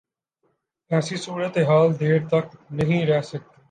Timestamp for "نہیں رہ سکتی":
2.71-3.59